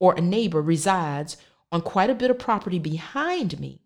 or 0.00 0.14
a 0.14 0.20
neighbor 0.20 0.60
resides 0.60 1.36
on 1.70 1.82
quite 1.82 2.10
a 2.10 2.14
bit 2.14 2.30
of 2.30 2.38
property 2.38 2.78
behind 2.78 3.60
me, 3.60 3.83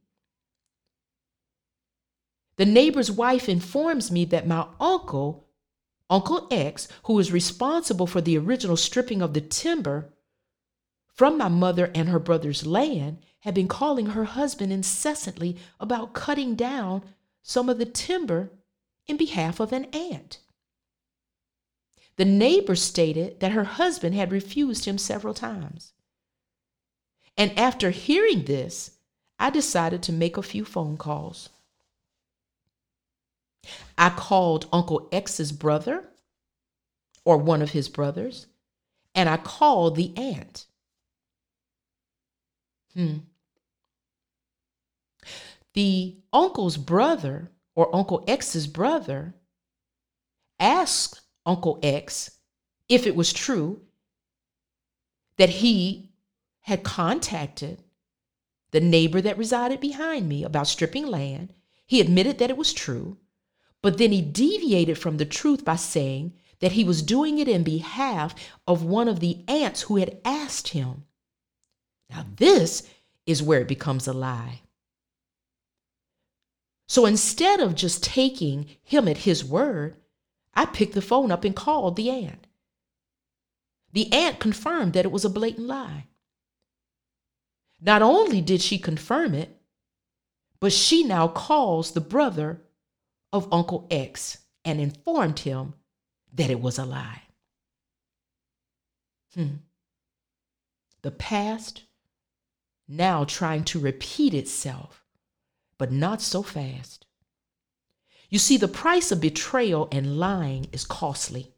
the 2.58 2.66
neighbor's 2.66 3.10
wife 3.10 3.48
informs 3.48 4.10
me 4.10 4.26
that 4.26 4.46
my 4.46 4.66
uncle 4.78 5.48
Uncle 6.10 6.48
X, 6.50 6.88
who 7.04 7.18
is 7.18 7.32
responsible 7.32 8.06
for 8.06 8.20
the 8.20 8.36
original 8.38 8.76
stripping 8.76 9.20
of 9.20 9.34
the 9.34 9.40
timber 9.40 10.14
from 11.06 11.36
my 11.36 11.48
mother 11.48 11.90
and 11.94 12.08
her 12.08 12.18
brother's 12.18 12.66
land, 12.66 13.18
had 13.40 13.54
been 13.54 13.68
calling 13.68 14.06
her 14.06 14.24
husband 14.24 14.72
incessantly 14.72 15.56
about 15.78 16.14
cutting 16.14 16.54
down 16.54 17.02
some 17.42 17.68
of 17.68 17.78
the 17.78 17.86
timber 17.86 18.50
in 19.06 19.16
behalf 19.16 19.60
of 19.60 19.72
an 19.72 19.84
aunt. 19.86 20.38
The 22.16 22.24
neighbor 22.24 22.74
stated 22.74 23.40
that 23.40 23.52
her 23.52 23.64
husband 23.64 24.14
had 24.14 24.32
refused 24.32 24.86
him 24.86 24.98
several 24.98 25.34
times. 25.34 25.92
And 27.36 27.56
after 27.56 27.90
hearing 27.90 28.44
this, 28.44 28.92
I 29.38 29.50
decided 29.50 30.02
to 30.04 30.12
make 30.12 30.36
a 30.36 30.42
few 30.42 30.64
phone 30.64 30.96
calls. 30.96 31.50
I 33.96 34.10
called 34.10 34.68
Uncle 34.72 35.08
X's 35.10 35.52
brother 35.52 36.08
or 37.24 37.36
one 37.36 37.62
of 37.62 37.70
his 37.70 37.88
brothers, 37.88 38.46
and 39.14 39.28
I 39.28 39.36
called 39.36 39.96
the 39.96 40.16
aunt. 40.16 40.66
Hmm. 42.94 43.18
The 45.74 46.16
uncle's 46.32 46.76
brother 46.76 47.50
or 47.74 47.94
Uncle 47.94 48.24
X's 48.26 48.66
brother 48.66 49.34
asked 50.58 51.20
Uncle 51.46 51.78
X 51.82 52.38
if 52.88 53.06
it 53.06 53.14
was 53.14 53.32
true 53.32 53.82
that 55.36 55.48
he 55.48 56.10
had 56.62 56.82
contacted 56.82 57.82
the 58.70 58.80
neighbor 58.80 59.20
that 59.20 59.38
resided 59.38 59.80
behind 59.80 60.28
me 60.28 60.44
about 60.44 60.66
stripping 60.66 61.06
land. 61.06 61.52
He 61.86 62.00
admitted 62.00 62.38
that 62.38 62.50
it 62.50 62.56
was 62.56 62.72
true. 62.72 63.18
But 63.82 63.98
then 63.98 64.12
he 64.12 64.22
deviated 64.22 64.98
from 64.98 65.16
the 65.16 65.24
truth 65.24 65.64
by 65.64 65.76
saying 65.76 66.34
that 66.60 66.72
he 66.72 66.84
was 66.84 67.02
doing 67.02 67.38
it 67.38 67.48
in 67.48 67.62
behalf 67.62 68.34
of 68.66 68.82
one 68.82 69.08
of 69.08 69.20
the 69.20 69.44
aunts 69.46 69.82
who 69.82 69.96
had 69.96 70.18
asked 70.24 70.68
him. 70.68 71.04
Now, 72.10 72.26
this 72.36 72.88
is 73.26 73.42
where 73.42 73.60
it 73.60 73.68
becomes 73.68 74.08
a 74.08 74.12
lie. 74.12 74.62
So 76.88 77.04
instead 77.04 77.60
of 77.60 77.74
just 77.74 78.02
taking 78.02 78.66
him 78.82 79.06
at 79.06 79.18
his 79.18 79.44
word, 79.44 79.96
I 80.54 80.64
picked 80.64 80.94
the 80.94 81.02
phone 81.02 81.30
up 81.30 81.44
and 81.44 81.54
called 81.54 81.96
the 81.96 82.10
aunt. 82.10 82.46
The 83.92 84.12
aunt 84.12 84.40
confirmed 84.40 84.94
that 84.94 85.04
it 85.04 85.12
was 85.12 85.24
a 85.24 85.30
blatant 85.30 85.66
lie. 85.66 86.06
Not 87.80 88.02
only 88.02 88.40
did 88.40 88.60
she 88.60 88.78
confirm 88.78 89.34
it, 89.34 89.60
but 90.60 90.72
she 90.72 91.04
now 91.04 91.28
calls 91.28 91.92
the 91.92 92.00
brother 92.00 92.62
of 93.32 93.52
Uncle 93.52 93.86
X 93.90 94.38
and 94.64 94.80
informed 94.80 95.40
him 95.40 95.74
that 96.32 96.50
it 96.50 96.60
was 96.60 96.78
a 96.78 96.84
lie. 96.84 97.22
Hmm. 99.34 99.56
The 101.02 101.10
past 101.10 101.84
now 102.88 103.24
trying 103.24 103.64
to 103.64 103.78
repeat 103.78 104.34
itself, 104.34 105.04
but 105.76 105.92
not 105.92 106.22
so 106.22 106.42
fast. 106.42 107.06
You 108.30 108.38
see, 108.38 108.56
the 108.56 108.68
price 108.68 109.12
of 109.12 109.20
betrayal 109.20 109.88
and 109.92 110.18
lying 110.18 110.68
is 110.72 110.84
costly. 110.84 111.54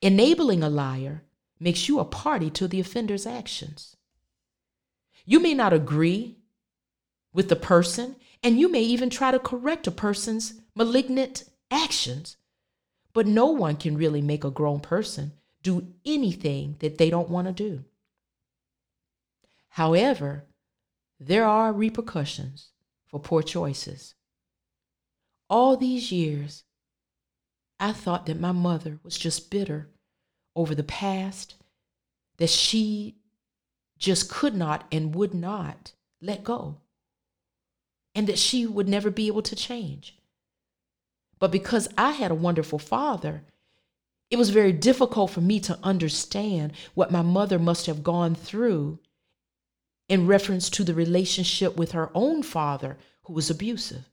Enabling 0.00 0.62
a 0.62 0.68
liar 0.68 1.24
makes 1.58 1.88
you 1.88 1.98
a 1.98 2.04
party 2.04 2.50
to 2.50 2.68
the 2.68 2.78
offender's 2.80 3.26
actions. 3.26 3.96
You 5.24 5.40
may 5.40 5.54
not 5.54 5.72
agree 5.72 6.37
with 7.38 7.48
the 7.48 7.54
person, 7.54 8.16
and 8.42 8.58
you 8.58 8.68
may 8.68 8.82
even 8.82 9.08
try 9.08 9.30
to 9.30 9.38
correct 9.38 9.86
a 9.86 9.92
person's 9.92 10.54
malignant 10.74 11.44
actions. 11.70 12.36
But 13.12 13.28
no 13.28 13.46
one 13.46 13.76
can 13.76 13.96
really 13.96 14.20
make 14.20 14.42
a 14.42 14.50
grown 14.50 14.80
person 14.80 15.34
do 15.62 15.86
anything 16.04 16.74
that 16.80 16.98
they 16.98 17.10
don't 17.10 17.30
want 17.30 17.46
to 17.46 17.52
do. 17.52 17.84
However, 19.68 20.46
there 21.20 21.44
are 21.44 21.72
repercussions 21.72 22.72
for 23.06 23.20
poor 23.20 23.44
choices. 23.44 24.16
All 25.48 25.76
these 25.76 26.10
years, 26.10 26.64
I 27.78 27.92
thought 27.92 28.26
that 28.26 28.40
my 28.40 28.50
mother 28.50 28.98
was 29.04 29.16
just 29.16 29.48
bitter 29.48 29.90
over 30.56 30.74
the 30.74 30.82
past, 30.82 31.54
that 32.38 32.50
she 32.50 33.14
just 33.96 34.28
could 34.28 34.56
not 34.56 34.88
and 34.90 35.14
would 35.14 35.34
not 35.34 35.92
let 36.20 36.42
go 36.42 36.78
and 38.18 38.26
that 38.26 38.36
she 38.36 38.66
would 38.66 38.88
never 38.88 39.12
be 39.12 39.28
able 39.28 39.42
to 39.42 39.54
change. 39.54 40.18
But 41.38 41.52
because 41.52 41.88
I 41.96 42.10
had 42.10 42.32
a 42.32 42.34
wonderful 42.34 42.80
father, 42.80 43.44
it 44.28 44.36
was 44.36 44.50
very 44.50 44.72
difficult 44.72 45.30
for 45.30 45.40
me 45.40 45.60
to 45.60 45.78
understand 45.84 46.72
what 46.94 47.12
my 47.12 47.22
mother 47.22 47.60
must 47.60 47.86
have 47.86 48.02
gone 48.02 48.34
through 48.34 48.98
in 50.08 50.26
reference 50.26 50.68
to 50.70 50.82
the 50.82 50.94
relationship 50.94 51.76
with 51.76 51.92
her 51.92 52.10
own 52.12 52.42
father, 52.42 52.98
who 53.22 53.34
was 53.34 53.50
abusive. 53.50 54.10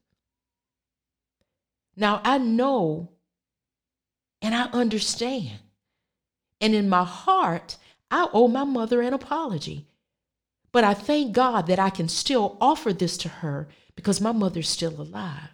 Now 1.97 2.21
I 2.23 2.37
know 2.37 3.09
and 4.39 4.53
I 4.53 4.65
understand. 4.65 5.61
And 6.61 6.75
in 6.75 6.89
my 6.89 7.05
heart, 7.05 7.77
I 8.11 8.27
owe 8.31 8.49
my 8.49 8.65
mother 8.65 9.01
an 9.01 9.15
apology. 9.15 9.87
But 10.71 10.83
I 10.83 10.93
thank 10.93 11.31
God 11.31 11.65
that 11.65 11.79
I 11.79 11.89
can 11.89 12.07
still 12.07 12.55
offer 12.61 12.93
this 12.93 13.17
to 13.17 13.29
her 13.29 13.67
because 13.95 14.21
my 14.21 14.31
mother's 14.31 14.69
still 14.69 14.99
alive. 15.01 15.49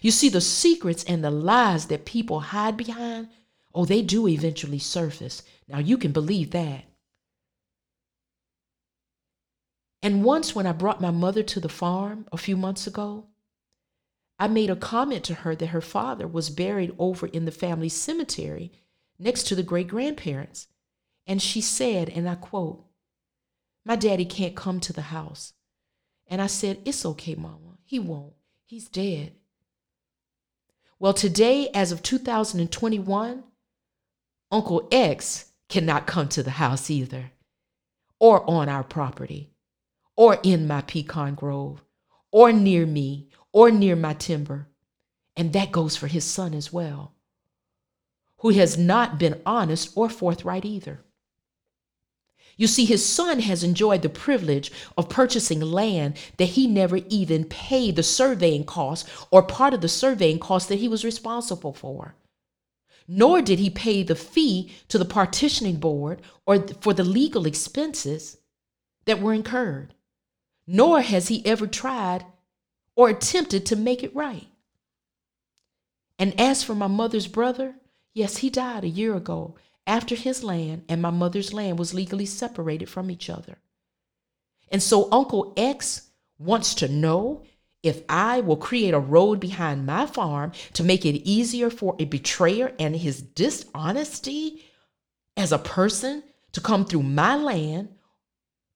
You 0.00 0.10
see, 0.10 0.28
the 0.28 0.40
secrets 0.40 1.04
and 1.04 1.22
the 1.22 1.30
lies 1.30 1.86
that 1.86 2.04
people 2.04 2.40
hide 2.40 2.76
behind, 2.76 3.28
oh, 3.74 3.84
they 3.84 4.02
do 4.02 4.26
eventually 4.26 4.78
surface. 4.78 5.42
Now, 5.68 5.78
you 5.78 5.98
can 5.98 6.12
believe 6.12 6.50
that. 6.50 6.84
And 10.02 10.24
once, 10.24 10.54
when 10.54 10.66
I 10.66 10.72
brought 10.72 11.00
my 11.00 11.10
mother 11.10 11.42
to 11.42 11.60
the 11.60 11.68
farm 11.68 12.26
a 12.30 12.36
few 12.36 12.56
months 12.56 12.86
ago, 12.86 13.28
I 14.38 14.48
made 14.48 14.68
a 14.68 14.76
comment 14.76 15.24
to 15.24 15.34
her 15.34 15.54
that 15.56 15.68
her 15.68 15.80
father 15.80 16.26
was 16.26 16.50
buried 16.50 16.94
over 16.98 17.26
in 17.28 17.44
the 17.44 17.52
family 17.52 17.88
cemetery 17.88 18.72
next 19.18 19.44
to 19.44 19.54
the 19.54 19.62
great 19.62 19.88
grandparents. 19.88 20.66
And 21.26 21.40
she 21.40 21.60
said, 21.60 22.10
and 22.10 22.28
I 22.28 22.34
quote, 22.34 22.84
My 23.86 23.96
daddy 23.96 24.24
can't 24.24 24.56
come 24.56 24.80
to 24.80 24.92
the 24.92 25.02
house. 25.02 25.54
And 26.28 26.40
I 26.40 26.46
said, 26.46 26.78
It's 26.84 27.04
okay, 27.04 27.34
Mama. 27.34 27.78
He 27.84 27.98
won't. 27.98 28.34
He's 28.64 28.88
dead. 28.88 29.32
Well, 30.98 31.12
today, 31.12 31.68
as 31.74 31.92
of 31.92 32.02
2021, 32.02 33.44
Uncle 34.50 34.88
X 34.90 35.52
cannot 35.68 36.06
come 36.06 36.28
to 36.28 36.42
the 36.42 36.52
house 36.52 36.88
either, 36.90 37.32
or 38.18 38.48
on 38.48 38.68
our 38.68 38.84
property, 38.84 39.50
or 40.16 40.38
in 40.42 40.66
my 40.66 40.80
pecan 40.80 41.34
grove, 41.34 41.82
or 42.30 42.52
near 42.52 42.86
me, 42.86 43.28
or 43.52 43.70
near 43.70 43.96
my 43.96 44.14
timber. 44.14 44.68
And 45.36 45.52
that 45.52 45.72
goes 45.72 45.96
for 45.96 46.06
his 46.06 46.24
son 46.24 46.54
as 46.54 46.72
well, 46.72 47.14
who 48.38 48.50
has 48.50 48.78
not 48.78 49.18
been 49.18 49.40
honest 49.44 49.92
or 49.96 50.08
forthright 50.08 50.64
either. 50.64 51.04
You 52.56 52.66
see, 52.66 52.84
his 52.84 53.04
son 53.04 53.40
has 53.40 53.64
enjoyed 53.64 54.02
the 54.02 54.08
privilege 54.08 54.70
of 54.96 55.08
purchasing 55.08 55.60
land 55.60 56.16
that 56.36 56.50
he 56.50 56.66
never 56.66 56.98
even 57.08 57.44
paid 57.44 57.96
the 57.96 58.02
surveying 58.02 58.64
cost 58.64 59.08
or 59.30 59.42
part 59.42 59.74
of 59.74 59.80
the 59.80 59.88
surveying 59.88 60.38
cost 60.38 60.68
that 60.68 60.78
he 60.78 60.88
was 60.88 61.04
responsible 61.04 61.72
for. 61.72 62.14
Nor 63.08 63.42
did 63.42 63.58
he 63.58 63.70
pay 63.70 64.02
the 64.02 64.14
fee 64.14 64.72
to 64.88 64.98
the 64.98 65.04
partitioning 65.04 65.76
board 65.76 66.22
or 66.46 66.66
for 66.80 66.94
the 66.94 67.04
legal 67.04 67.46
expenses 67.46 68.38
that 69.04 69.20
were 69.20 69.34
incurred. 69.34 69.94
Nor 70.66 71.02
has 71.02 71.28
he 71.28 71.44
ever 71.44 71.66
tried 71.66 72.24
or 72.96 73.08
attempted 73.08 73.66
to 73.66 73.76
make 73.76 74.02
it 74.02 74.14
right. 74.14 74.46
And 76.18 76.38
as 76.40 76.62
for 76.62 76.74
my 76.74 76.86
mother's 76.86 77.26
brother, 77.26 77.74
yes, 78.14 78.38
he 78.38 78.48
died 78.48 78.84
a 78.84 78.88
year 78.88 79.14
ago 79.14 79.56
after 79.86 80.14
his 80.14 80.42
land 80.42 80.84
and 80.88 81.02
my 81.02 81.10
mother's 81.10 81.52
land 81.52 81.78
was 81.78 81.94
legally 81.94 82.26
separated 82.26 82.88
from 82.88 83.10
each 83.10 83.28
other. 83.28 83.58
And 84.70 84.82
so 84.82 85.08
Uncle 85.12 85.52
X 85.56 86.10
wants 86.38 86.74
to 86.76 86.88
know 86.88 87.44
if 87.82 88.02
I 88.08 88.40
will 88.40 88.56
create 88.56 88.94
a 88.94 88.98
road 88.98 89.40
behind 89.40 89.86
my 89.86 90.06
farm 90.06 90.52
to 90.72 90.82
make 90.82 91.04
it 91.04 91.28
easier 91.28 91.68
for 91.68 91.94
a 91.98 92.06
betrayer 92.06 92.72
and 92.78 92.96
his 92.96 93.20
dishonesty 93.20 94.64
as 95.36 95.52
a 95.52 95.58
person 95.58 96.22
to 96.52 96.60
come 96.60 96.86
through 96.86 97.02
my 97.02 97.36
land 97.36 97.90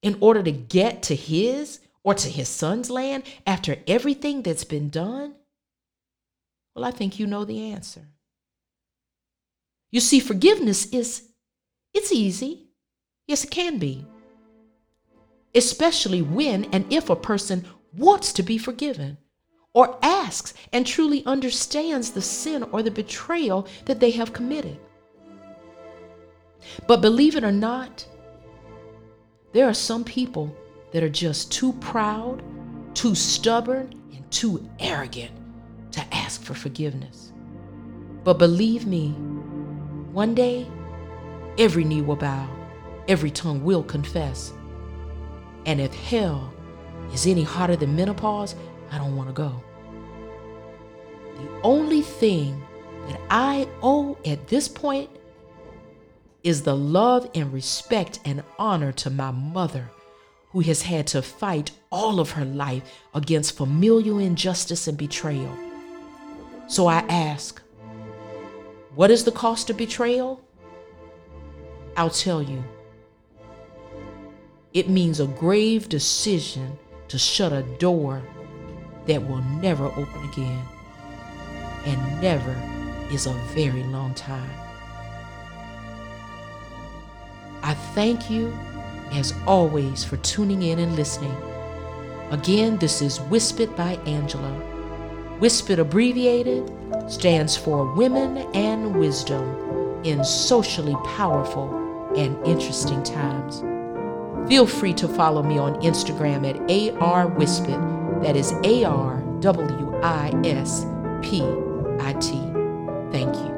in 0.03 0.18
order 0.21 0.42
to 0.42 0.53
get 0.53 1.03
to 1.05 1.14
his 1.16 1.81
or 2.05 2.14
to 2.14 2.29
his 2.29 2.49
son's 2.49 2.90
land 2.90 3.23
after 3.47 3.77
everything 3.87 4.42
that's 4.42 4.64
been 4.64 4.90
done? 4.90 5.35
Well, 6.75 6.85
I 6.85 6.90
think 6.90 7.18
you 7.18 7.27
know 7.27 7.44
the 7.44 7.73
answer. 7.73 8.07
You 9.90 10.01
see, 10.01 10.20
forgiveness 10.20 10.87
is 10.87 11.29
it's 11.94 12.12
easy. 12.12 12.68
Yes, 13.27 13.44
it 13.44 13.51
can 13.51 13.79
be. 13.79 14.07
Especially 15.55 16.22
when 16.22 16.64
and 16.66 16.90
if 16.92 17.11
a 17.11 17.16
person 17.16 17.64
wants 17.96 18.33
to 18.35 18.42
be 18.42 18.59
forgiven 18.59 19.18
or 19.72 19.98
asks 20.03 20.55
and 20.72 20.87
truly 20.87 21.24
understands 21.24 22.11
the 22.11 22.22
sin 22.22 22.62
or 22.64 22.83
the 22.83 22.90
betrayal 22.90 23.66
that 23.87 24.01
they 24.01 24.11
have 24.12 24.33
committed. 24.33 24.79
But 26.87 27.01
believe 27.01 27.37
it 27.37 27.44
or 27.44 27.53
not, 27.53 28.07
there 29.53 29.68
are 29.68 29.74
some 29.74 30.05
people 30.05 30.55
that 30.92 31.03
are 31.03 31.09
just 31.09 31.51
too 31.51 31.72
proud, 31.74 32.42
too 32.94 33.14
stubborn, 33.14 33.94
and 34.14 34.31
too 34.31 34.68
arrogant 34.79 35.33
to 35.92 36.14
ask 36.14 36.42
for 36.42 36.55
forgiveness. 36.55 37.33
But 38.24 38.38
believe 38.38 38.87
me, 38.87 39.14
one 40.12 40.35
day, 40.35 40.66
every 41.59 41.85
knee 41.85 42.03
will 42.03 42.16
bow, 42.16 42.49
every 43.09 43.31
tongue 43.31 43.64
will 43.64 43.83
confess. 43.83 44.53
And 45.66 45.81
if 45.81 45.94
hell 45.94 46.53
is 47.12 47.27
any 47.27 47.42
hotter 47.42 47.77
than 47.77 47.97
menopause, 47.97 48.55
I 48.90 48.99
don't 48.99 49.16
want 49.16 49.29
to 49.29 49.35
go. 49.35 49.62
The 51.37 51.49
only 51.62 52.03
thing 52.03 52.62
that 53.09 53.21
I 53.31 53.68
owe 53.83 54.16
at 54.25 54.49
this 54.49 54.68
point 54.68 55.11
is 56.42 56.62
the 56.62 56.77
love 56.77 57.29
and 57.35 57.53
respect 57.53 58.21
and 58.25 58.42
honor 58.59 58.92
to 58.92 59.11
my 59.11 59.31
mother, 59.31 59.90
who 60.51 60.61
has 60.61 60.83
had 60.83 61.07
to 61.09 61.21
fight 61.21 61.71
all 61.90 62.21
of 62.21 62.31
her 62.31 62.44
life 62.44 62.83
against 63.14 63.57
familial 63.57 64.18
injustice 64.18 64.88
and 64.88 64.97
betrayal. 64.97 65.57
So 66.66 66.87
I 66.87 66.99
ask, 67.09 67.61
what 68.98 69.12
is 69.12 69.22
the 69.22 69.30
cost 69.30 69.70
of 69.70 69.76
betrayal? 69.76 70.40
I'll 71.96 72.11
tell 72.11 72.42
you. 72.42 72.64
It 74.74 74.88
means 74.88 75.20
a 75.20 75.28
grave 75.28 75.88
decision 75.88 76.76
to 77.06 77.16
shut 77.16 77.52
a 77.52 77.62
door 77.78 78.20
that 79.06 79.24
will 79.24 79.44
never 79.62 79.87
open 79.87 80.28
again. 80.32 80.64
And 81.87 82.20
never 82.20 82.56
is 83.12 83.26
a 83.26 83.40
very 83.54 83.84
long 83.84 84.14
time. 84.14 84.50
I 87.62 87.74
thank 87.94 88.28
you, 88.28 88.52
as 89.12 89.32
always, 89.46 90.02
for 90.02 90.16
tuning 90.16 90.64
in 90.64 90.80
and 90.80 90.96
listening. 90.96 91.37
Again, 92.32 92.78
this 92.78 93.00
is 93.00 93.20
WISPIT 93.20 93.76
by 93.76 93.92
Angela. 94.06 94.78
WISPIT 95.40 95.79
abbreviated 95.79 96.68
stands 97.07 97.57
for 97.57 97.94
Women 97.94 98.38
and 98.55 98.98
Wisdom 98.98 100.03
in 100.03 100.24
Socially 100.24 100.96
Powerful 101.05 102.12
and 102.16 102.44
Interesting 102.44 103.03
Times. 103.05 103.61
Feel 104.48 104.66
free 104.66 104.94
to 104.94 105.07
follow 105.07 105.42
me 105.42 105.57
on 105.57 105.74
Instagram 105.83 106.48
at 106.48 106.57
arwispit. 106.98 108.22
That 108.22 108.35
is 108.35 108.53
A 108.64 108.85
R 108.85 109.20
W 109.40 110.01
I 110.03 110.33
S 110.44 110.85
P 111.22 111.42
I 112.01 112.14
T. 112.14 112.33
Thank 113.12 113.37
you. 113.37 113.58